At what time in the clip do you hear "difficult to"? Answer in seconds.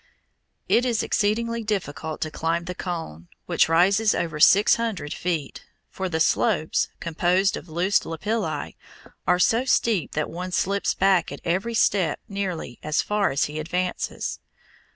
1.63-2.31